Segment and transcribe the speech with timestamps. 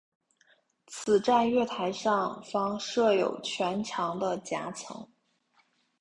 [0.87, 5.07] 此站月台上方设有全长的夹层。